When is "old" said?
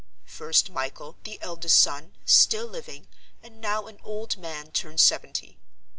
4.03-4.35